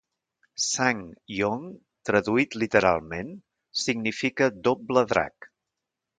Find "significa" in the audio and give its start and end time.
3.83-4.51